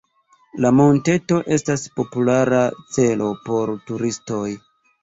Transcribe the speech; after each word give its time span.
La 0.63 0.71
monteto 0.77 1.37
estas 1.57 1.85
populara 2.01 2.65
celo 2.97 3.31
por 3.47 3.79
turistoj. 3.93 4.47